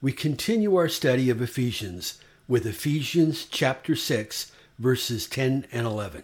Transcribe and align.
we 0.00 0.12
continue 0.12 0.76
our 0.76 0.88
study 0.88 1.28
of 1.28 1.42
Ephesians 1.42 2.20
with 2.46 2.64
Ephesians 2.64 3.44
chapter 3.44 3.96
6, 3.96 4.52
verses 4.78 5.26
10 5.26 5.66
and 5.72 5.86
11. 5.86 6.22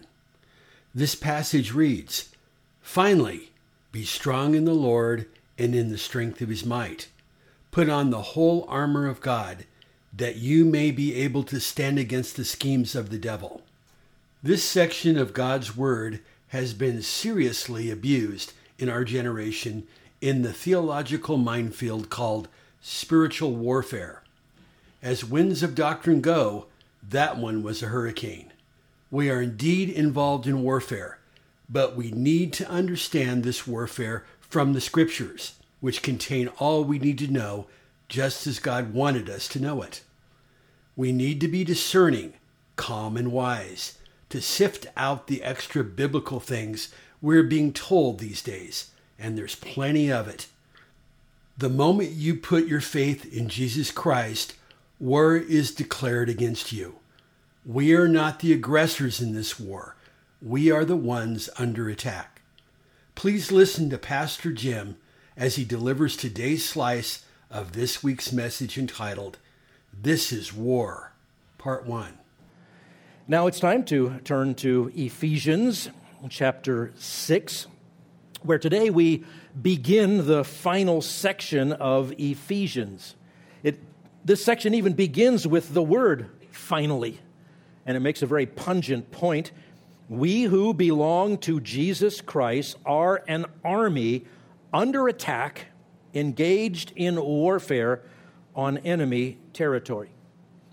This 0.95 1.17
passage 1.17 1.75
reads 1.75 2.29
Finally, 2.81 3.51
be 3.91 4.05
strong 4.05 4.55
in 4.55 4.65
the 4.65 4.75
Lord 4.75 5.27
and 5.59 5.75
in 5.75 5.91
the 5.91 5.99
strength 5.99 6.41
of 6.41 6.51
his 6.51 6.65
might. 6.65 7.09
Put 7.73 7.89
on 7.89 8.11
the 8.11 8.23
whole 8.23 8.65
armor 8.69 9.09
of 9.09 9.21
God, 9.21 9.65
that 10.13 10.37
you 10.37 10.65
may 10.65 10.93
be 10.93 11.17
able 11.17 11.43
to 11.43 11.59
stand 11.59 11.99
against 11.99 12.37
the 12.37 12.45
schemes 12.45 12.95
of 12.95 13.11
the 13.11 13.19
devil. 13.19 13.63
This 14.41 14.63
section 14.63 15.19
of 15.19 15.33
God's 15.33 15.77
Word 15.77 16.21
has 16.49 16.75
been 16.75 17.03
seriously 17.03 17.91
abused 17.91 18.53
in 18.79 18.89
our 18.89 19.03
generation 19.03 19.89
in 20.21 20.43
the 20.43 20.53
theological 20.53 21.39
minefield 21.39 22.09
called 22.09 22.47
spiritual 22.87 23.57
warfare. 23.57 24.23
As 25.03 25.25
winds 25.25 25.63
of 25.63 25.75
doctrine 25.75 26.21
go, 26.21 26.67
that 27.03 27.39
one 27.39 27.63
was 27.63 27.83
a 27.83 27.87
hurricane. 27.87 28.53
We 29.11 29.31
are 29.31 29.41
indeed 29.41 29.89
involved 29.89 30.47
in 30.47 30.63
warfare, 30.63 31.19
but 31.67 31.97
we 31.97 32.11
need 32.11 32.53
to 32.55 32.69
understand 32.69 33.43
this 33.43 33.67
warfare 33.67 34.27
from 34.39 34.75
the 34.75 34.83
scriptures, 34.83 35.55
which 35.81 36.03
contain 36.03 36.49
all 36.59 36.85
we 36.85 36.99
need 36.99 37.17
to 37.21 37.27
know 37.27 37.69
just 38.11 38.47
as 38.47 38.59
God 38.59 38.93
wanted 38.93 39.31
us 39.31 39.49
to 39.49 39.63
know 39.63 39.81
it. 39.81 40.03
We 40.95 41.11
need 41.11 41.41
to 41.41 41.49
be 41.49 41.65
discerning, 41.65 42.35
calm, 42.77 43.17
and 43.17 43.33
wise 43.33 43.97
to 44.29 44.43
sift 44.43 44.89
out 44.95 45.27
the 45.27 45.43
extra 45.43 45.83
biblical 45.85 46.39
things 46.39 46.93
we're 47.23 47.45
being 47.45 47.73
told 47.73 48.19
these 48.19 48.43
days, 48.43 48.91
and 49.19 49.39
there's 49.39 49.55
plenty 49.55 50.13
of 50.13 50.29
it. 50.29 50.49
The 51.57 51.69
moment 51.69 52.11
you 52.11 52.35
put 52.35 52.67
your 52.67 52.81
faith 52.81 53.33
in 53.33 53.49
Jesus 53.49 53.93
Christ, 53.93 54.57
war 54.99 55.37
is 55.37 55.73
declared 55.73 56.29
against 56.29 56.73
you. 56.73 56.97
We 57.65 57.95
are 57.95 58.09
not 58.09 58.41
the 58.41 58.53
aggressors 58.53 59.21
in 59.21 59.35
this 59.35 59.61
war. 59.61 59.95
We 60.43 60.73
are 60.73 60.85
the 60.85 60.97
ones 60.97 61.49
under 61.57 61.89
attack. 61.89 62.43
Please 63.15 63.53
listen 63.53 63.89
to 63.91 63.99
Pastor 63.99 64.53
Jim 64.53 64.97
as 65.37 65.55
he 65.55 65.65
delivers 65.65 66.17
today's 66.17 66.65
slice 66.69 67.25
of 67.49 67.73
this 67.73 68.03
week's 68.03 68.33
message 68.33 68.77
entitled, 68.77 69.39
This 69.93 70.33
is 70.33 70.53
War, 70.53 71.13
Part 71.57 71.87
1. 71.87 72.19
Now 73.29 73.47
it's 73.47 73.61
time 73.61 73.85
to 73.85 74.19
turn 74.25 74.57
to 74.57 74.91
Ephesians 74.97 75.89
chapter 76.29 76.93
6, 76.97 77.69
where 78.45 78.59
today 78.59 78.91
we 78.91 79.25
begin 79.61 80.27
the 80.27 80.45
final 80.45 81.01
section 81.01 81.73
of 81.73 82.13
Ephesians. 82.19 83.17
It, 83.63 83.81
this 84.23 84.45
section 84.45 84.75
even 84.75 84.93
begins 84.93 85.47
with 85.47 85.73
the 85.73 85.83
word 85.83 86.29
finally, 86.51 87.19
and 87.87 87.97
it 87.97 88.01
makes 88.01 88.21
a 88.21 88.27
very 88.27 88.45
pungent 88.45 89.11
point. 89.11 89.51
We 90.11 90.43
who 90.43 90.75
belong 90.75 91.39
to 91.39 91.59
Jesus 91.59 92.21
Christ 92.21 92.77
are 92.85 93.25
an 93.27 93.47
army 93.65 94.27
under 94.75 95.09
attack, 95.09 95.67
engaged 96.13 96.93
in 96.97 97.19
warfare 97.19 98.03
on 98.55 98.77
enemy 98.79 99.39
territory. 99.55 100.11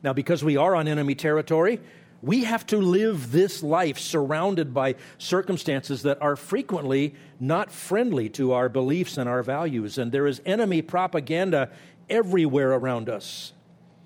Now, 0.03 0.11
because 0.11 0.43
we 0.43 0.57
are 0.57 0.75
on 0.75 0.89
enemy 0.89 1.15
territory, 1.15 1.79
we 2.21 2.43
have 2.43 2.65
to 2.67 2.77
live 2.77 3.31
this 3.31 3.63
life 3.63 3.97
surrounded 3.97 4.73
by 4.73 4.95
circumstances 5.17 6.03
that 6.03 6.21
are 6.21 6.35
frequently 6.35 7.15
not 7.39 7.71
friendly 7.71 8.29
to 8.29 8.53
our 8.53 8.69
beliefs 8.69 9.17
and 9.17 9.27
our 9.27 9.41
values. 9.41 9.97
And 9.97 10.11
there 10.11 10.27
is 10.27 10.41
enemy 10.45 10.81
propaganda 10.83 11.71
everywhere 12.09 12.73
around 12.73 13.09
us. 13.09 13.53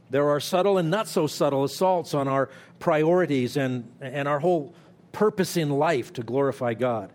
There 0.09 0.29
are 0.29 0.39
subtle 0.39 0.77
and 0.77 0.89
not 0.89 1.07
so 1.07 1.27
subtle 1.27 1.63
assaults 1.65 2.13
on 2.13 2.27
our 2.27 2.49
priorities 2.79 3.57
and, 3.57 3.91
and 3.99 4.27
our 4.27 4.39
whole 4.39 4.73
purpose 5.11 5.57
in 5.57 5.69
life 5.69 6.13
to 6.13 6.23
glorify 6.23 6.73
God. 6.73 7.11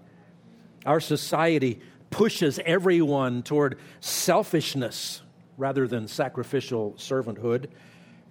Our 0.85 1.01
society 1.01 1.81
pushes 2.11 2.59
everyone 2.67 3.43
toward 3.43 3.79
selfishness 4.01 5.23
rather 5.57 5.87
than 5.87 6.09
sacrificial 6.09 6.93
servanthood 6.99 7.69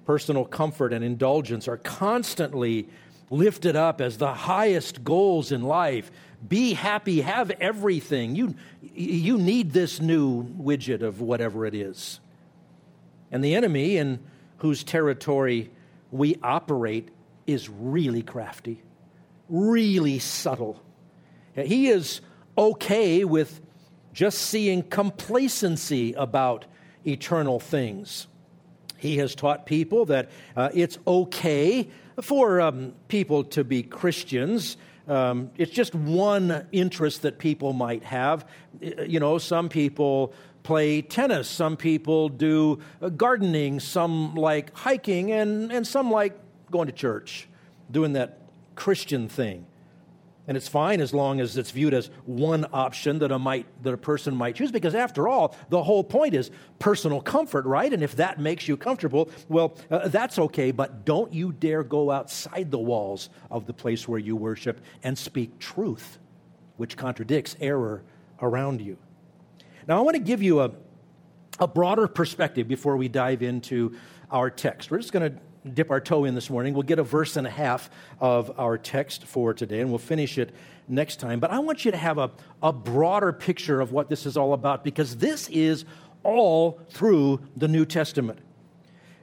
personal 0.09 0.43
comfort 0.43 0.91
and 0.91 1.05
indulgence 1.05 1.67
are 1.67 1.77
constantly 1.77 2.89
lifted 3.29 3.75
up 3.75 4.01
as 4.01 4.17
the 4.17 4.33
highest 4.33 5.03
goals 5.03 5.51
in 5.51 5.61
life. 5.61 6.11
Be 6.47 6.73
happy, 6.73 7.21
have 7.21 7.51
everything. 7.51 8.35
You, 8.35 8.55
you 8.81 9.37
need 9.37 9.71
this 9.71 10.01
new 10.01 10.45
widget 10.45 11.03
of 11.03 11.21
whatever 11.21 11.63
it 11.63 11.75
is. 11.75 12.19
And 13.31 13.43
the 13.43 13.53
enemy 13.53 13.97
in 13.97 14.19
whose 14.57 14.83
territory 14.83 15.69
we 16.09 16.37
operate 16.41 17.09
is 17.45 17.69
really 17.69 18.23
crafty, 18.23 18.81
really 19.47 20.17
subtle. 20.17 20.81
He 21.53 21.89
is 21.89 22.21
okay 22.57 23.25
with 23.25 23.61
just 24.11 24.39
seeing 24.39 24.81
complacency 24.81 26.13
about 26.13 26.65
eternal 27.05 27.59
things. 27.59 28.25
He 28.99 29.17
has 29.17 29.33
taught 29.33 29.65
people 29.65 30.05
that 30.05 30.29
uh, 30.55 30.69
it's 30.73 30.97
okay 31.07 31.89
for 32.21 32.61
um, 32.61 32.93
people 33.07 33.45
to 33.45 33.63
be 33.63 33.81
Christians. 33.81 34.77
Um, 35.07 35.51
it's 35.57 35.71
just 35.71 35.95
one 35.95 36.67
interest 36.71 37.23
that 37.23 37.39
people 37.39 37.73
might 37.73 38.03
have. 38.03 38.45
You 38.81 39.19
know, 39.19 39.37
some 39.37 39.69
people 39.69 40.33
play 40.63 41.01
tennis, 41.01 41.47
some 41.47 41.77
people 41.77 42.29
do 42.29 42.79
uh, 43.01 43.09
gardening, 43.09 43.79
some 43.79 44.35
like 44.35 44.75
hiking, 44.75 45.31
and, 45.31 45.71
and 45.71 45.87
some 45.87 46.11
like 46.11 46.37
going 46.69 46.87
to 46.87 46.93
church, 46.93 47.47
doing 47.89 48.13
that 48.13 48.39
Christian 48.75 49.27
thing. 49.27 49.65
And 50.49 50.57
it's 50.57 50.67
fine 50.67 50.99
as 50.99 51.13
long 51.13 51.39
as 51.41 51.57
it's 51.57 51.69
viewed 51.69 51.93
as 51.93 52.09
one 52.25 52.65
option 52.73 53.19
that 53.19 53.31
a, 53.31 53.37
might, 53.37 53.67
that 53.83 53.93
a 53.93 53.97
person 53.97 54.35
might 54.35 54.55
choose, 54.55 54.71
because 54.71 54.95
after 54.95 55.27
all, 55.27 55.55
the 55.69 55.83
whole 55.83 56.03
point 56.03 56.33
is 56.33 56.49
personal 56.79 57.21
comfort, 57.21 57.65
right? 57.67 57.93
And 57.93 58.01
if 58.01 58.15
that 58.15 58.39
makes 58.39 58.67
you 58.67 58.75
comfortable, 58.75 59.29
well, 59.47 59.77
uh, 59.91 60.07
that's 60.07 60.39
okay, 60.39 60.71
but 60.71 61.05
don't 61.05 61.31
you 61.31 61.51
dare 61.51 61.83
go 61.83 62.09
outside 62.09 62.71
the 62.71 62.79
walls 62.79 63.29
of 63.51 63.67
the 63.67 63.73
place 63.73 64.07
where 64.07 64.17
you 64.17 64.35
worship 64.35 64.81
and 65.03 65.15
speak 65.15 65.59
truth, 65.59 66.17
which 66.77 66.97
contradicts 66.97 67.55
error 67.61 68.01
around 68.41 68.81
you. 68.81 68.97
Now, 69.87 69.99
I 69.99 70.01
want 70.01 70.15
to 70.15 70.23
give 70.23 70.41
you 70.41 70.61
a, 70.61 70.71
a 71.59 71.67
broader 71.67 72.07
perspective 72.07 72.67
before 72.67 72.97
we 72.97 73.07
dive 73.07 73.43
into 73.43 73.95
our 74.31 74.49
text. 74.49 74.89
We're 74.89 74.97
just 74.97 75.13
going 75.13 75.31
to 75.31 75.39
dip 75.73 75.91
our 75.91 76.01
toe 76.01 76.25
in 76.25 76.35
this 76.35 76.49
morning. 76.49 76.73
We'll 76.73 76.83
get 76.83 76.99
a 76.99 77.03
verse 77.03 77.37
and 77.37 77.47
a 77.47 77.49
half 77.49 77.89
of 78.19 78.59
our 78.59 78.77
text 78.77 79.25
for 79.25 79.53
today, 79.53 79.81
and 79.81 79.89
we'll 79.89 79.99
finish 79.99 80.37
it 80.37 80.53
next 80.87 81.19
time. 81.19 81.39
But 81.39 81.51
I 81.51 81.59
want 81.59 81.85
you 81.85 81.91
to 81.91 81.97
have 81.97 82.17
a, 82.17 82.31
a 82.61 82.73
broader 82.73 83.31
picture 83.31 83.81
of 83.81 83.91
what 83.91 84.09
this 84.09 84.25
is 84.25 84.37
all 84.37 84.53
about 84.53 84.83
because 84.83 85.17
this 85.17 85.49
is 85.49 85.85
all 86.23 86.79
through 86.89 87.41
the 87.55 87.67
New 87.67 87.85
Testament. 87.85 88.39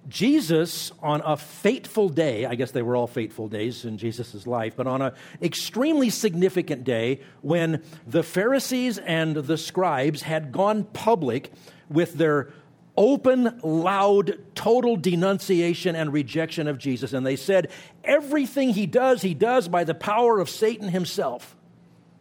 Jesus, 0.08 0.93
on 1.02 1.20
a 1.25 1.37
fateful 1.37 2.08
day, 2.08 2.46
I 2.46 2.54
guess 2.54 2.70
they 2.70 2.82
were 2.82 2.94
all 2.94 3.08
fateful 3.08 3.49
days 3.49 3.84
in 3.84 3.99
Jesus' 3.99 4.46
life, 4.46 4.75
but 4.76 4.87
on 4.87 5.02
an 5.02 5.12
extremely 5.42 6.10
significant 6.10 6.84
day 6.84 7.20
when 7.42 7.82
the 8.06 8.22
Pharisees 8.22 8.99
and 8.99 9.34
the 9.34 9.58
scribes 9.58 10.22
had 10.22 10.52
gone 10.52 10.84
public 10.84 11.50
with 11.88 12.14
their 12.14 12.52
open, 12.96 13.60
loud, 13.62 14.38
total 14.54 14.96
denunciation 14.96 15.94
and 15.94 16.12
rejection 16.12 16.66
of 16.66 16.78
Jesus. 16.78 17.12
And 17.12 17.26
they 17.26 17.37
said, 17.37 17.70
everything 18.04 18.70
he 18.70 18.87
does, 18.87 19.22
he 19.22 19.34
does 19.34 19.69
by 19.69 19.84
the 19.84 19.94
power 19.94 20.38
of 20.38 20.48
Satan 20.48 20.88
himself. 20.88 21.56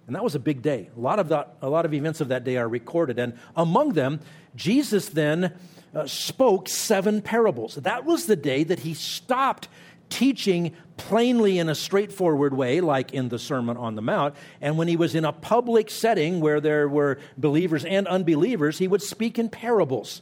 And 0.08 0.16
that 0.16 0.24
was 0.24 0.36
a 0.36 0.40
big 0.40 0.62
day. 0.62 0.90
A 0.96 1.00
lot 1.00 1.20
of, 1.20 1.30
that, 1.30 1.56
a 1.62 1.70
lot 1.70 1.86
of 1.86 1.94
events 1.94 2.22
of 2.22 2.28
that 2.28 2.44
day 2.44 2.58
are 2.58 2.68
recorded. 2.68 3.18
And 3.18 3.34
among 3.56 3.94
them, 3.94 4.20
Jesus 4.56 5.10
then 5.10 5.54
uh, 5.96 6.06
spoke 6.06 6.68
seven 6.68 7.22
parables. 7.22 7.76
That 7.76 8.06
was 8.06 8.26
the 8.26 8.36
day 8.36 8.64
that 8.66 8.80
he 8.80 8.94
stopped 8.94 9.68
teaching 10.10 10.76
plainly 10.98 11.58
in 11.58 11.68
a 11.68 11.76
straightforward 11.76 12.54
way, 12.54 12.80
like 12.82 13.14
in 13.14 13.30
the 13.30 13.40
Sermon 13.40 13.78
on 13.78 13.96
the 13.96 14.02
Mount. 14.02 14.36
And 14.62 14.78
when 14.78 14.88
he 14.88 14.96
was 14.96 15.16
in 15.16 15.26
a 15.26 15.34
public 15.34 15.90
setting 15.90 16.40
where 16.40 16.62
there 16.62 16.88
were 16.88 17.18
believers 17.38 17.84
and 17.84 18.08
unbelievers, 18.08 18.78
he 18.78 18.88
would 18.88 19.02
speak 19.02 19.40
in 19.40 19.50
parables 19.50 20.22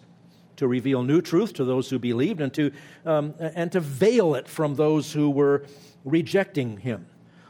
to 0.63 0.68
reveal 0.68 1.04
new 1.04 1.21
truth 1.21 1.54
to 1.54 1.65
those 1.65 1.89
who 1.89 2.00
believed 2.00 2.39
and 2.39 2.54
to, 2.54 2.71
um, 3.06 3.36
and 3.38 3.71
to 3.74 3.81
veil 3.81 4.33
it 4.33 4.48
from 4.48 4.75
those 4.75 5.12
who 5.12 5.30
were 5.30 5.65
rejecting 6.06 6.77
him. 6.77 7.06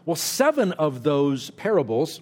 Well, 0.05 0.15
seven 0.15 0.73
of 0.73 1.03
those 1.03 1.51
parables 1.51 2.21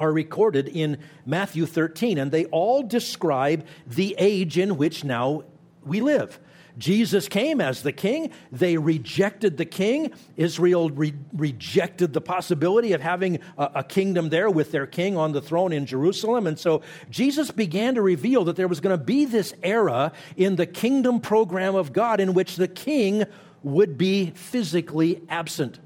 are 0.00 0.10
recorded 0.10 0.68
in 0.68 0.98
Matthew 1.26 1.66
13, 1.66 2.18
and 2.18 2.32
they 2.32 2.46
all 2.46 2.82
describe 2.82 3.66
the 3.86 4.16
age 4.18 4.58
in 4.58 4.76
which 4.76 5.04
now 5.04 5.44
we 5.84 6.00
live. 6.00 6.40
Jesus 6.76 7.28
came 7.28 7.60
as 7.60 7.82
the 7.82 7.92
king. 7.92 8.30
They 8.50 8.76
rejected 8.76 9.56
the 9.56 9.64
king. 9.64 10.12
Israel 10.36 10.90
re- 10.90 11.14
rejected 11.32 12.12
the 12.12 12.20
possibility 12.20 12.92
of 12.92 13.00
having 13.00 13.38
a, 13.56 13.70
a, 13.76 13.84
kingdom 13.84 14.28
there 14.28 14.50
with 14.50 14.72
their 14.72 14.86
king 14.86 15.16
on 15.16 15.32
the 15.32 15.40
throne 15.40 15.72
in 15.72 15.86
Jerusalem. 15.86 16.46
And 16.46 16.58
so 16.58 16.82
Jesus 17.10 17.50
began 17.50 17.94
to 17.94 18.02
reveal 18.02 18.44
that 18.44 18.56
there 18.56 18.68
was 18.68 18.80
going 18.80 18.96
to 18.98 19.04
be 19.04 19.24
this 19.24 19.54
era 19.62 20.12
in 20.36 20.56
the 20.56 20.66
kingdom 20.66 21.20
program 21.20 21.74
of 21.74 21.92
God 21.92 22.20
in 22.20 22.34
which 22.34 22.56
the 22.56 22.68
king 22.68 23.24
would 23.62 23.96
be 23.96 24.30
physically 24.30 25.22
absent. 25.28 25.78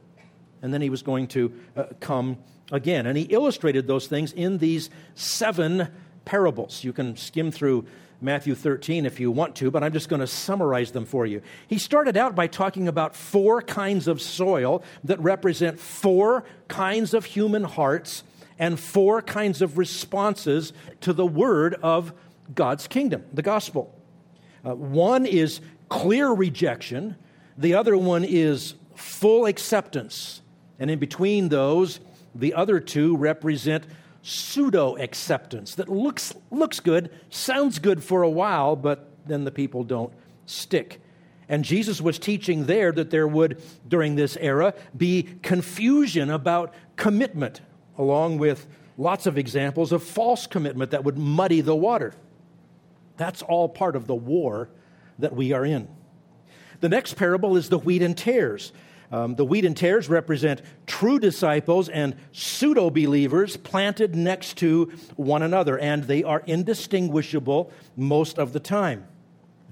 And 0.62 0.72
then 0.72 0.80
he 0.80 0.90
was 0.90 1.02
going 1.02 1.28
to 1.28 1.52
uh, 1.76 1.84
come 2.00 2.38
again. 2.72 3.06
And 3.06 3.16
he 3.16 3.24
illustrated 3.24 3.86
those 3.86 4.06
things 4.06 4.32
in 4.32 4.58
these 4.58 4.90
seven 5.14 5.88
parables. 6.24 6.84
You 6.84 6.92
can 6.92 7.16
skim 7.16 7.50
through 7.50 7.86
Matthew 8.20 8.54
13 8.54 9.06
if 9.06 9.20
you 9.20 9.30
want 9.30 9.54
to, 9.56 9.70
but 9.70 9.84
I'm 9.84 9.92
just 9.92 10.08
going 10.08 10.20
to 10.20 10.26
summarize 10.26 10.90
them 10.90 11.04
for 11.04 11.24
you. 11.24 11.40
He 11.68 11.78
started 11.78 12.16
out 12.16 12.34
by 12.34 12.48
talking 12.48 12.88
about 12.88 13.14
four 13.14 13.62
kinds 13.62 14.08
of 14.08 14.20
soil 14.20 14.82
that 15.04 15.20
represent 15.20 15.78
four 15.78 16.44
kinds 16.66 17.14
of 17.14 17.24
human 17.24 17.62
hearts 17.62 18.24
and 18.58 18.78
four 18.78 19.22
kinds 19.22 19.62
of 19.62 19.78
responses 19.78 20.72
to 21.02 21.12
the 21.12 21.26
word 21.26 21.74
of 21.74 22.12
God's 22.54 22.88
kingdom, 22.88 23.24
the 23.32 23.42
gospel. 23.42 23.94
Uh, 24.64 24.74
one 24.74 25.24
is 25.24 25.60
clear 25.88 26.30
rejection, 26.30 27.16
the 27.56 27.74
other 27.74 27.96
one 27.96 28.24
is 28.24 28.74
full 28.96 29.46
acceptance. 29.46 30.42
And 30.80 30.90
in 30.90 30.98
between 30.98 31.48
those, 31.48 32.00
the 32.34 32.54
other 32.54 32.80
two 32.80 33.16
represent 33.16 33.84
pseudo 34.22 34.96
acceptance 34.96 35.74
that 35.76 35.88
looks, 35.88 36.34
looks 36.50 36.80
good, 36.80 37.10
sounds 37.30 37.78
good 37.78 38.02
for 38.02 38.22
a 38.22 38.30
while, 38.30 38.76
but 38.76 39.10
then 39.26 39.44
the 39.44 39.50
people 39.50 39.84
don't 39.84 40.12
stick. 40.46 41.00
And 41.48 41.64
Jesus 41.64 42.00
was 42.00 42.18
teaching 42.18 42.66
there 42.66 42.92
that 42.92 43.10
there 43.10 43.26
would, 43.26 43.62
during 43.86 44.16
this 44.16 44.36
era, 44.38 44.74
be 44.96 45.26
confusion 45.42 46.30
about 46.30 46.74
commitment, 46.96 47.60
along 47.96 48.38
with 48.38 48.66
lots 48.98 49.26
of 49.26 49.38
examples 49.38 49.92
of 49.92 50.02
false 50.02 50.46
commitment 50.46 50.90
that 50.90 51.04
would 51.04 51.16
muddy 51.16 51.60
the 51.60 51.76
water. 51.76 52.12
That's 53.16 53.40
all 53.42 53.68
part 53.68 53.96
of 53.96 54.06
the 54.06 54.14
war 54.14 54.68
that 55.18 55.34
we 55.34 55.52
are 55.52 55.64
in. 55.64 55.88
The 56.80 56.88
next 56.88 57.14
parable 57.14 57.56
is 57.56 57.68
the 57.68 57.78
wheat 57.78 58.02
and 58.02 58.16
tares. 58.16 58.72
Um, 59.10 59.36
the 59.36 59.44
wheat 59.44 59.64
and 59.64 59.76
tares 59.76 60.08
represent 60.08 60.60
true 60.86 61.18
disciples 61.18 61.88
and 61.88 62.14
pseudo 62.32 62.90
believers 62.90 63.56
planted 63.56 64.14
next 64.14 64.58
to 64.58 64.92
one 65.16 65.42
another, 65.42 65.78
and 65.78 66.04
they 66.04 66.22
are 66.24 66.42
indistinguishable 66.46 67.72
most 67.96 68.38
of 68.38 68.52
the 68.52 68.60
time. 68.60 69.06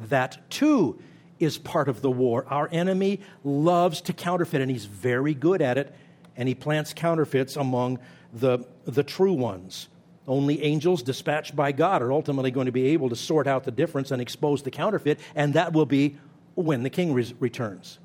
That 0.09 0.39
too 0.49 0.99
is 1.39 1.59
part 1.59 1.89
of 1.89 2.01
the 2.01 2.11
war. 2.11 2.47
Our 2.49 2.69
enemy 2.73 3.21
loves 3.45 4.01
to 4.03 4.15
counterfeit, 4.15 4.63
and 4.63 4.71
he's 4.71 4.87
very 4.87 5.35
good 5.35 5.61
at 5.61 5.77
it, 5.77 5.95
and 6.37 6.49
he 6.49 6.55
plants 6.55 6.95
counterfeits 6.95 7.57
among 7.57 7.99
the, 8.33 8.61
the 8.85 9.03
true 9.03 9.35
ones. 9.35 9.89
Only 10.27 10.63
angels 10.63 11.03
dispatched 11.03 11.55
by 11.55 11.73
God 11.73 12.03
are 12.03 12.11
ultimately 12.11 12.51
going 12.51 12.67
to 12.67 12.73
be 12.73 12.89
able 12.89 13.11
to 13.11 13.17
sort 13.17 13.47
out 13.47 13.65
the 13.65 13.71
difference 13.71 14.11
and 14.11 14.21
expose 14.21 14.63
the 14.63 14.71
counterfeit, 14.71 15.21
and 15.35 15.55
that 15.55 15.75
will 15.75 15.87
be 15.87 16.17
when 16.55 16.83
the 16.83 16.91
king 16.91 17.13
re- 17.13 17.35
returns. 17.39 17.99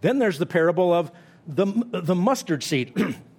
Then 0.00 0.18
there's 0.18 0.38
the 0.38 0.46
parable 0.46 0.92
of 0.92 1.10
the, 1.46 1.66
the 1.90 2.14
mustard 2.14 2.62
seed, 2.62 2.94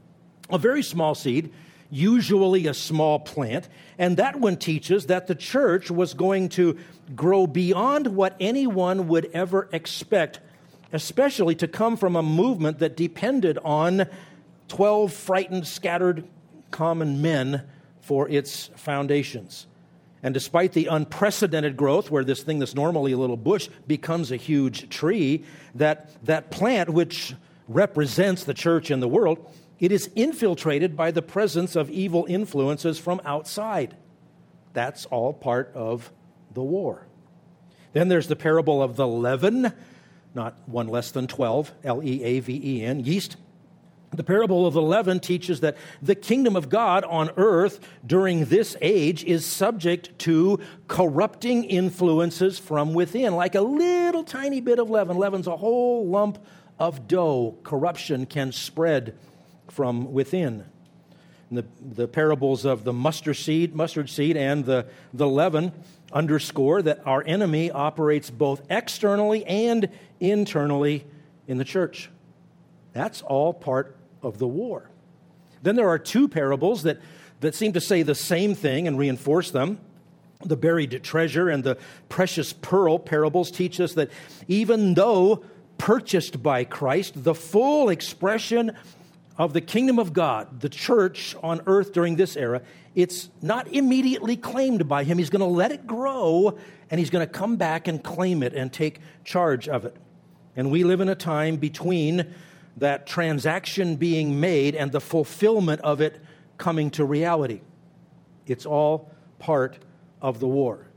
a 0.49 0.57
very 0.57 0.83
small 0.83 1.15
seed, 1.15 1.51
usually 1.89 2.67
a 2.67 2.73
small 2.73 3.19
plant. 3.19 3.67
And 3.97 4.17
that 4.17 4.39
one 4.39 4.57
teaches 4.57 5.07
that 5.07 5.27
the 5.27 5.35
church 5.35 5.91
was 5.91 6.13
going 6.13 6.49
to 6.49 6.77
grow 7.15 7.47
beyond 7.47 8.07
what 8.07 8.35
anyone 8.39 9.07
would 9.07 9.29
ever 9.33 9.69
expect, 9.71 10.39
especially 10.93 11.55
to 11.55 11.67
come 11.67 11.97
from 11.97 12.15
a 12.15 12.23
movement 12.23 12.79
that 12.79 12.95
depended 12.95 13.57
on 13.63 14.07
12 14.69 15.11
frightened, 15.11 15.67
scattered 15.67 16.25
common 16.71 17.21
men 17.21 17.63
for 17.99 18.29
its 18.29 18.67
foundations. 18.75 19.67
And 20.23 20.33
despite 20.33 20.73
the 20.73 20.85
unprecedented 20.85 21.75
growth, 21.75 22.11
where 22.11 22.23
this 22.23 22.43
thing 22.43 22.59
that's 22.59 22.75
normally 22.75 23.11
a 23.11 23.17
little 23.17 23.37
bush 23.37 23.69
becomes 23.87 24.31
a 24.31 24.35
huge 24.35 24.89
tree, 24.89 25.43
that, 25.75 26.11
that 26.25 26.51
plant, 26.51 26.89
which 26.89 27.33
represents 27.67 28.43
the 28.43 28.53
church 28.53 28.91
in 28.91 28.99
the 28.99 29.07
world, 29.07 29.49
it 29.79 29.91
is 29.91 30.11
infiltrated 30.15 30.95
by 30.95 31.09
the 31.09 31.23
presence 31.23 31.75
of 31.75 31.89
evil 31.89 32.25
influences 32.29 32.99
from 32.99 33.19
outside. 33.25 33.95
That's 34.73 35.05
all 35.07 35.33
part 35.33 35.71
of 35.73 36.11
the 36.53 36.61
war. 36.61 37.07
Then 37.93 38.07
there's 38.07 38.27
the 38.27 38.35
parable 38.35 38.81
of 38.81 38.95
the 38.95 39.07
leaven, 39.07 39.73
not 40.35 40.55
one 40.67 40.87
less 40.87 41.11
than 41.11 41.27
12, 41.27 41.71
L 41.83 42.03
E 42.03 42.23
A 42.23 42.39
V 42.39 42.61
E 42.63 42.85
N, 42.85 42.99
yeast 43.01 43.37
the 44.11 44.23
parable 44.23 44.67
of 44.67 44.73
the 44.73 44.81
leaven 44.81 45.19
teaches 45.21 45.61
that 45.61 45.77
the 46.01 46.15
kingdom 46.15 46.55
of 46.57 46.67
God 46.67 47.05
on 47.05 47.29
earth 47.37 47.79
during 48.05 48.45
this 48.45 48.75
age 48.81 49.23
is 49.23 49.45
subject 49.45 50.17
to 50.19 50.59
corrupting 50.89 51.63
influences 51.63 52.59
from 52.59 52.93
within, 52.93 53.35
like 53.35 53.55
a 53.55 53.61
little 53.61 54.23
tiny 54.23 54.59
bit 54.59 54.79
of 54.79 54.89
leaven. 54.89 55.17
Leaven's 55.17 55.47
a 55.47 55.55
whole 55.55 56.05
lump 56.05 56.39
of 56.77 57.07
dough. 57.07 57.57
Corruption 57.63 58.25
can 58.25 58.51
spread 58.51 59.15
from 59.69 60.11
within. 60.11 60.65
The, 61.49 61.65
the 61.81 62.07
parables 62.07 62.65
of 62.65 62.83
the 62.83 62.93
mustard 62.93 63.37
seed, 63.37 63.75
mustard 63.75 64.09
seed 64.09 64.35
and 64.37 64.65
the, 64.65 64.87
the 65.13 65.27
leaven 65.27 65.71
underscore 66.11 66.81
that 66.81 67.01
our 67.05 67.23
enemy 67.25 67.71
operates 67.71 68.29
both 68.29 68.61
externally 68.69 69.45
and 69.45 69.89
internally 70.19 71.05
in 71.47 71.57
the 71.57 71.65
church. 71.65 72.09
That's 72.93 73.21
all 73.21 73.53
part 73.53 73.97
of 74.21 74.37
the 74.37 74.47
war. 74.47 74.89
Then 75.61 75.75
there 75.75 75.89
are 75.89 75.99
two 75.99 76.27
parables 76.27 76.83
that, 76.83 76.99
that 77.39 77.55
seem 77.55 77.73
to 77.73 77.81
say 77.81 78.03
the 78.03 78.15
same 78.15 78.55
thing 78.55 78.87
and 78.87 78.97
reinforce 78.97 79.51
them. 79.51 79.79
The 80.43 80.57
buried 80.57 81.03
treasure 81.03 81.49
and 81.49 81.63
the 81.63 81.77
precious 82.09 82.51
pearl 82.51 82.97
parables 82.97 83.51
teach 83.51 83.79
us 83.79 83.93
that 83.93 84.09
even 84.47 84.95
though 84.95 85.43
purchased 85.77 86.41
by 86.41 86.63
Christ, 86.63 87.23
the 87.23 87.35
full 87.35 87.89
expression 87.89 88.75
of 89.37 89.53
the 89.53 89.61
kingdom 89.61 89.99
of 89.99 90.13
God, 90.13 90.61
the 90.61 90.69
church 90.69 91.35
on 91.41 91.61
earth 91.67 91.93
during 91.93 92.15
this 92.15 92.35
era, 92.35 92.61
it's 92.95 93.29
not 93.41 93.67
immediately 93.67 94.35
claimed 94.35 94.87
by 94.87 95.03
him. 95.03 95.17
He's 95.17 95.29
going 95.29 95.39
to 95.41 95.45
let 95.45 95.71
it 95.71 95.87
grow 95.87 96.57
and 96.89 96.99
he's 96.99 97.09
going 97.09 97.25
to 97.25 97.31
come 97.31 97.55
back 97.55 97.87
and 97.87 98.03
claim 98.03 98.43
it 98.43 98.53
and 98.53 98.71
take 98.71 98.99
charge 99.23 99.69
of 99.69 99.85
it. 99.85 99.95
And 100.55 100.71
we 100.71 100.83
live 100.83 101.01
in 101.01 101.09
a 101.09 101.15
time 101.15 101.55
between 101.55 102.33
that 102.77 103.05
transaction 103.05 103.95
being 103.95 104.39
made 104.39 104.75
and 104.75 104.91
the 104.91 105.01
fulfillment 105.01 105.81
of 105.81 106.01
it 106.01 106.21
coming 106.57 106.89
to 106.91 107.05
reality. 107.05 107.61
It's 108.47 108.65
all 108.65 109.11
part 109.39 109.77
of 110.21 110.39
the 110.39 110.47
war. 110.47 110.87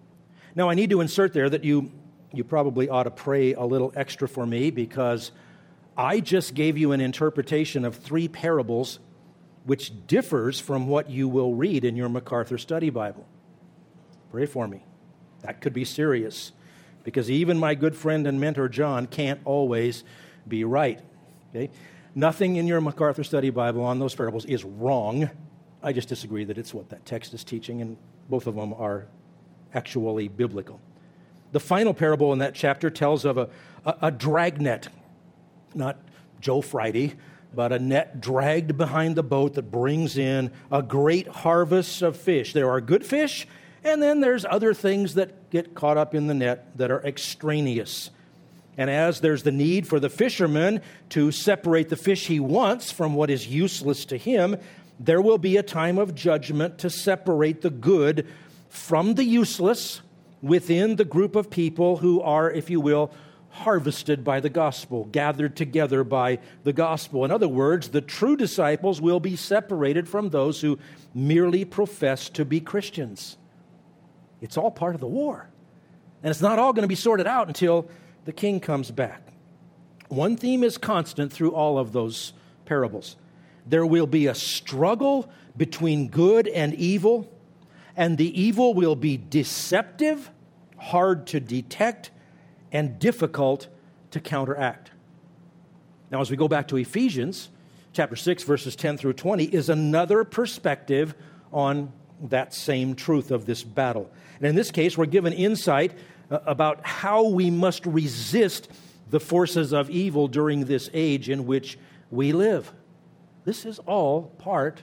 Now, 0.54 0.70
I 0.70 0.74
need 0.74 0.90
to 0.90 1.00
insert 1.00 1.32
there 1.32 1.50
that 1.50 1.64
you, 1.64 1.90
you 2.32 2.44
probably 2.44 2.88
ought 2.88 3.04
to 3.04 3.10
pray 3.10 3.54
a 3.54 3.64
little 3.64 3.92
extra 3.96 4.28
for 4.28 4.46
me 4.46 4.70
because 4.70 5.32
I 5.96 6.20
just 6.20 6.54
gave 6.54 6.78
you 6.78 6.92
an 6.92 7.00
interpretation 7.00 7.84
of 7.84 7.96
three 7.96 8.28
parables 8.28 9.00
which 9.64 10.06
differs 10.06 10.60
from 10.60 10.86
what 10.86 11.08
you 11.10 11.26
will 11.26 11.54
read 11.54 11.84
in 11.84 11.96
your 11.96 12.08
MacArthur 12.08 12.58
Study 12.58 12.90
Bible. 12.90 13.26
Pray 14.30 14.46
for 14.46 14.68
me. 14.68 14.84
That 15.40 15.60
could 15.60 15.72
be 15.72 15.84
serious 15.84 16.52
because 17.02 17.30
even 17.30 17.58
my 17.58 17.74
good 17.74 17.96
friend 17.96 18.26
and 18.26 18.40
mentor 18.40 18.68
John 18.68 19.06
can't 19.06 19.40
always 19.44 20.04
be 20.46 20.64
right. 20.64 21.00
Okay? 21.54 21.70
Nothing 22.14 22.56
in 22.56 22.66
your 22.66 22.80
MacArthur 22.80 23.24
Study 23.24 23.50
Bible 23.50 23.82
on 23.82 23.98
those 23.98 24.14
parables 24.14 24.44
is 24.44 24.64
wrong. 24.64 25.30
I 25.82 25.92
just 25.92 26.08
disagree 26.08 26.44
that 26.44 26.58
it's 26.58 26.72
what 26.72 26.88
that 26.90 27.04
text 27.04 27.34
is 27.34 27.44
teaching, 27.44 27.80
and 27.80 27.96
both 28.28 28.46
of 28.46 28.54
them 28.54 28.72
are 28.74 29.06
actually 29.72 30.28
biblical. 30.28 30.80
The 31.52 31.60
final 31.60 31.94
parable 31.94 32.32
in 32.32 32.38
that 32.40 32.54
chapter 32.54 32.90
tells 32.90 33.24
of 33.24 33.38
a, 33.38 33.48
a, 33.84 33.96
a 34.02 34.10
dragnet, 34.10 34.88
not 35.74 35.98
Joe 36.40 36.60
Friday, 36.60 37.14
but 37.54 37.72
a 37.72 37.78
net 37.78 38.20
dragged 38.20 38.76
behind 38.76 39.14
the 39.14 39.22
boat 39.22 39.54
that 39.54 39.70
brings 39.70 40.18
in 40.18 40.50
a 40.72 40.82
great 40.82 41.28
harvest 41.28 42.02
of 42.02 42.16
fish. 42.16 42.52
There 42.52 42.70
are 42.70 42.80
good 42.80 43.06
fish, 43.06 43.46
and 43.84 44.02
then 44.02 44.20
there's 44.20 44.44
other 44.44 44.74
things 44.74 45.14
that 45.14 45.50
get 45.50 45.74
caught 45.74 45.96
up 45.96 46.14
in 46.14 46.26
the 46.26 46.34
net 46.34 46.76
that 46.78 46.90
are 46.90 47.04
extraneous. 47.04 48.10
And 48.76 48.90
as 48.90 49.20
there's 49.20 49.42
the 49.42 49.52
need 49.52 49.86
for 49.86 50.00
the 50.00 50.10
fisherman 50.10 50.80
to 51.10 51.30
separate 51.30 51.88
the 51.88 51.96
fish 51.96 52.26
he 52.26 52.40
wants 52.40 52.90
from 52.90 53.14
what 53.14 53.30
is 53.30 53.46
useless 53.46 54.04
to 54.06 54.16
him, 54.16 54.56
there 54.98 55.20
will 55.20 55.38
be 55.38 55.56
a 55.56 55.62
time 55.62 55.98
of 55.98 56.14
judgment 56.14 56.78
to 56.78 56.90
separate 56.90 57.62
the 57.62 57.70
good 57.70 58.26
from 58.68 59.14
the 59.14 59.24
useless, 59.24 60.00
within 60.42 60.96
the 60.96 61.04
group 61.04 61.36
of 61.36 61.48
people 61.48 61.96
who 61.96 62.20
are, 62.20 62.50
if 62.50 62.68
you 62.68 62.78
will, 62.78 63.10
harvested 63.48 64.22
by 64.24 64.40
the 64.40 64.50
gospel, 64.50 65.04
gathered 65.06 65.56
together 65.56 66.04
by 66.04 66.38
the 66.64 66.72
gospel. 66.72 67.24
In 67.24 67.30
other 67.30 67.48
words, 67.48 67.88
the 67.88 68.00
true 68.02 68.36
disciples 68.36 69.00
will 69.00 69.20
be 69.20 69.36
separated 69.36 70.06
from 70.06 70.28
those 70.28 70.60
who 70.60 70.78
merely 71.14 71.64
profess 71.64 72.28
to 72.30 72.44
be 72.44 72.60
Christians. 72.60 73.38
It's 74.42 74.58
all 74.58 74.70
part 74.70 74.94
of 74.94 75.00
the 75.00 75.06
war. 75.06 75.48
And 76.22 76.30
it's 76.30 76.42
not 76.42 76.58
all 76.58 76.72
going 76.72 76.82
to 76.82 76.88
be 76.88 76.94
sorted 76.94 77.26
out 77.26 77.46
until 77.46 77.88
the 78.24 78.32
king 78.32 78.60
comes 78.60 78.90
back. 78.90 79.22
One 80.08 80.36
theme 80.36 80.62
is 80.62 80.78
constant 80.78 81.32
through 81.32 81.52
all 81.52 81.78
of 81.78 81.92
those 81.92 82.32
parables. 82.64 83.16
There 83.66 83.86
will 83.86 84.06
be 84.06 84.26
a 84.26 84.34
struggle 84.34 85.30
between 85.56 86.08
good 86.08 86.48
and 86.48 86.74
evil, 86.74 87.30
and 87.96 88.18
the 88.18 88.40
evil 88.40 88.74
will 88.74 88.96
be 88.96 89.16
deceptive, 89.16 90.30
hard 90.76 91.26
to 91.28 91.40
detect, 91.40 92.10
and 92.72 92.98
difficult 92.98 93.68
to 94.10 94.20
counteract. 94.20 94.90
Now, 96.10 96.20
as 96.20 96.30
we 96.30 96.36
go 96.36 96.48
back 96.48 96.68
to 96.68 96.76
Ephesians, 96.76 97.48
chapter 97.92 98.16
6, 98.16 98.42
verses 98.42 98.76
10 98.76 98.98
through 98.98 99.14
20, 99.14 99.44
is 99.44 99.68
another 99.68 100.24
perspective 100.24 101.14
on 101.52 101.92
that 102.20 102.54
same 102.54 102.94
truth 102.94 103.30
of 103.30 103.46
this 103.46 103.62
battle. 103.62 104.10
And 104.38 104.46
in 104.46 104.54
this 104.54 104.70
case, 104.70 104.96
we're 104.98 105.06
given 105.06 105.32
insight 105.32 105.92
Uh, 106.30 106.38
about 106.46 106.84
how 106.86 107.28
we 107.28 107.50
must 107.50 107.84
resist 107.84 108.70
the 109.10 109.20
forces 109.20 109.74
of 109.74 109.90
evil 109.90 110.26
during 110.26 110.64
this 110.64 110.88
age 110.94 111.28
in 111.28 111.44
which 111.44 111.78
we 112.10 112.32
live. 112.32 112.72
This 113.44 113.66
is 113.66 113.78
all 113.80 114.22
part 114.38 114.82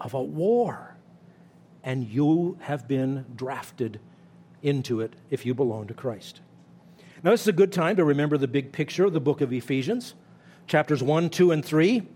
of 0.00 0.14
a 0.14 0.22
war, 0.22 0.96
and 1.82 2.06
you 2.06 2.56
have 2.60 2.86
been 2.86 3.26
drafted 3.34 3.98
into 4.62 5.00
it 5.00 5.14
if 5.28 5.44
you 5.44 5.54
belong 5.54 5.88
to 5.88 5.94
Christ. 5.94 6.40
Now, 7.24 7.32
this 7.32 7.42
is 7.42 7.48
a 7.48 7.52
good 7.52 7.72
time 7.72 7.96
to 7.96 8.04
remember 8.04 8.38
the 8.38 8.46
big 8.46 8.70
picture 8.70 9.04
of 9.04 9.12
the 9.12 9.20
book 9.20 9.40
of 9.40 9.52
Ephesians. 9.52 10.14
Chapters 10.68 11.02
1, 11.02 11.30
2, 11.30 11.50
and 11.50 11.64
3 11.64 12.06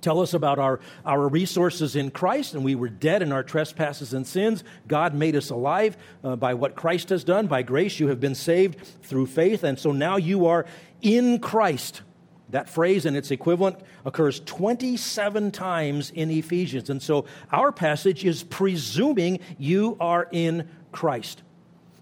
tell 0.00 0.20
us 0.20 0.34
about 0.34 0.58
our, 0.58 0.80
our 1.04 1.28
resources 1.28 1.96
in 1.96 2.10
Christ, 2.10 2.54
and 2.54 2.64
we 2.64 2.74
were 2.74 2.88
dead 2.88 3.22
in 3.22 3.32
our 3.32 3.42
trespasses 3.42 4.14
and 4.14 4.26
sins. 4.26 4.64
God 4.88 5.14
made 5.14 5.36
us 5.36 5.50
alive 5.50 5.96
uh, 6.24 6.36
by 6.36 6.54
what 6.54 6.74
Christ 6.74 7.08
has 7.10 7.24
done. 7.24 7.46
By 7.46 7.62
grace, 7.62 8.00
you 8.00 8.08
have 8.08 8.20
been 8.20 8.34
saved 8.34 8.80
through 9.02 9.26
faith, 9.26 9.64
and 9.64 9.78
so 9.78 9.92
now 9.92 10.16
you 10.16 10.46
are 10.46 10.66
in 11.02 11.38
Christ. 11.38 12.02
That 12.50 12.68
phrase 12.68 13.06
and 13.06 13.16
its 13.16 13.30
equivalent 13.30 13.78
occurs 14.04 14.40
27 14.40 15.52
times 15.52 16.10
in 16.10 16.30
Ephesians. 16.30 16.90
And 16.90 17.00
so 17.00 17.26
our 17.52 17.70
passage 17.70 18.24
is 18.24 18.42
presuming 18.42 19.38
you 19.56 19.96
are 20.00 20.28
in 20.32 20.68
Christ. 20.90 21.42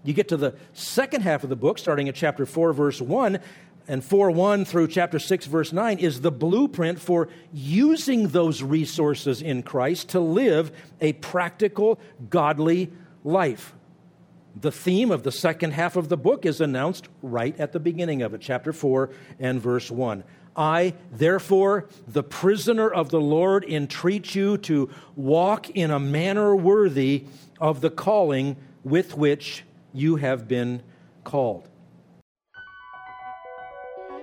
You 0.03 0.13
get 0.13 0.29
to 0.29 0.37
the 0.37 0.55
second 0.73 1.21
half 1.21 1.43
of 1.43 1.49
the 1.49 1.55
book, 1.55 1.77
starting 1.77 2.09
at 2.09 2.15
chapter 2.15 2.45
4, 2.45 2.73
verse 2.73 3.01
1, 3.01 3.39
and 3.89 4.05
4 4.05 4.29
1 4.29 4.65
through 4.65 4.87
chapter 4.87 5.17
6, 5.17 5.47
verse 5.47 5.73
9, 5.73 5.97
is 5.97 6.21
the 6.21 6.31
blueprint 6.31 6.99
for 6.99 7.27
using 7.51 8.27
those 8.27 8.61
resources 8.61 9.41
in 9.41 9.63
Christ 9.63 10.09
to 10.09 10.19
live 10.19 10.71
a 11.01 11.13
practical, 11.13 11.99
godly 12.29 12.91
life. 13.23 13.73
The 14.55 14.71
theme 14.71 15.09
of 15.09 15.23
the 15.23 15.31
second 15.31 15.71
half 15.71 15.95
of 15.95 16.07
the 16.07 16.17
book 16.17 16.45
is 16.45 16.61
announced 16.61 17.09
right 17.23 17.59
at 17.59 17.71
the 17.71 17.79
beginning 17.79 18.21
of 18.21 18.35
it, 18.35 18.41
chapter 18.41 18.71
4 18.71 19.09
and 19.39 19.59
verse 19.59 19.89
1. 19.89 20.23
I, 20.55 20.93
therefore, 21.11 21.87
the 22.07 22.23
prisoner 22.23 22.89
of 22.89 23.09
the 23.09 23.21
Lord, 23.21 23.65
entreat 23.65 24.35
you 24.35 24.57
to 24.59 24.91
walk 25.15 25.71
in 25.71 25.89
a 25.89 25.99
manner 25.99 26.55
worthy 26.55 27.25
of 27.59 27.81
the 27.81 27.89
calling 27.89 28.55
with 28.83 29.17
which 29.17 29.63
you 29.93 30.17
have 30.17 30.47
been 30.47 30.83
called. 31.23 31.68